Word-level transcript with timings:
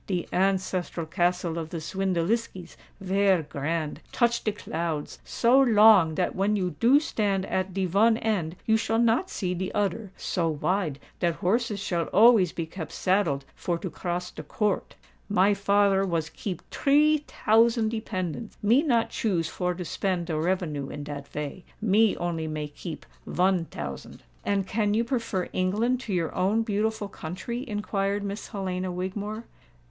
"De 0.07 0.27
ancestral 0.33 1.05
castle 1.05 1.59
of 1.59 1.69
the 1.69 1.77
Swindeliskis 1.77 2.75
vare 2.99 3.43
grand—touch 3.43 4.43
de 4.43 4.51
clouds—so 4.51 5.59
long 5.61 6.15
dat 6.15 6.35
when 6.35 6.55
you 6.55 6.71
do 6.79 6.99
stand 6.99 7.45
at 7.45 7.71
de 7.71 7.85
von 7.85 8.17
end 8.17 8.55
you 8.65 8.75
shall 8.77 8.97
not 8.97 9.29
see 9.29 9.53
de 9.53 9.71
oder—so 9.75 10.49
wide 10.49 10.97
dat 11.19 11.35
horses 11.35 11.79
shall 11.79 12.05
always 12.05 12.51
be 12.51 12.65
kept 12.65 12.91
saddled 12.91 13.45
for 13.53 13.77
to 13.77 13.91
cross 13.91 14.31
de 14.31 14.41
court. 14.41 14.95
My 15.29 15.53
father 15.53 16.03
was 16.03 16.29
keep 16.31 16.67
tree 16.71 17.23
tousand 17.27 17.89
dependants: 17.89 18.57
me 18.63 18.81
not 18.81 19.11
choose 19.11 19.49
for 19.49 19.75
to 19.75 19.85
spend 19.85 20.25
de 20.25 20.35
revenue 20.35 20.89
in 20.89 21.03
dat 21.03 21.27
vay—me 21.27 22.17
only 22.17 22.47
may 22.47 22.69
keep 22.69 23.05
von 23.27 23.65
tousand." 23.65 24.23
"And 24.43 24.65
can 24.65 24.95
you 24.95 25.03
prefer 25.03 25.47
England 25.53 25.99
to 25.99 26.11
your 26.15 26.33
own 26.33 26.63
beautiful 26.63 27.07
country?" 27.07 27.63
inquired 27.69 28.23
Miss 28.23 28.47
Helena 28.47 28.91
Wigmore. 28.91 29.43